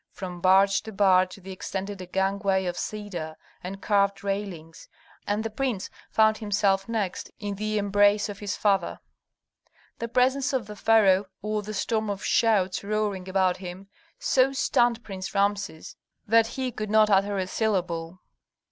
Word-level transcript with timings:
From 0.09 0.41
barge 0.41 0.81
to 0.81 0.91
barge 0.91 1.35
they 1.35 1.51
extended 1.51 2.01
a 2.01 2.07
gangway 2.07 2.65
of 2.65 2.75
cedar 2.75 3.35
with 3.63 3.81
carved 3.81 4.23
railings, 4.23 4.89
and 5.27 5.43
the 5.43 5.51
prince 5.51 5.91
found 6.09 6.39
himself 6.39 6.89
next 6.89 7.29
in 7.39 7.53
the 7.53 7.77
embrace 7.77 8.27
of 8.27 8.39
his 8.39 8.57
father. 8.57 8.99
The 9.99 10.07
presence 10.07 10.53
of 10.53 10.65
the 10.65 10.75
pharaoh, 10.75 11.27
or 11.43 11.61
the 11.61 11.75
storm 11.75 12.09
of 12.09 12.25
shouts 12.25 12.83
roaring 12.83 13.29
about 13.29 13.57
him, 13.57 13.89
so 14.17 14.53
stunned 14.53 15.03
Prince 15.03 15.35
Rameses 15.35 15.95
that 16.27 16.47
he 16.57 16.71
could 16.71 16.89
not 16.89 17.11
utter 17.11 17.37
a 17.37 17.45
syllable. 17.45 18.21